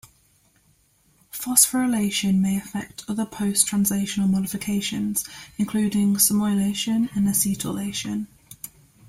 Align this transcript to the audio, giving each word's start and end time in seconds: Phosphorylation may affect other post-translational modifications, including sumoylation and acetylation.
Phosphorylation 1.31 2.39
may 2.39 2.57
affect 2.57 3.05
other 3.07 3.23
post-translational 3.23 4.27
modifications, 4.27 5.25
including 5.59 6.15
sumoylation 6.15 7.15
and 7.15 7.27
acetylation. 7.27 8.25